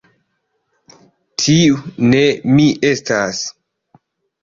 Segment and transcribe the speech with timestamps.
[1.45, 2.25] Tiu ne
[2.57, 3.47] mi estas!